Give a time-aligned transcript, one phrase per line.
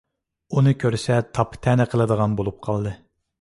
[0.61, 2.97] ئۇنى كۆرسە تاپا- تەنە قىلىدىغان بولۇپ قالدى.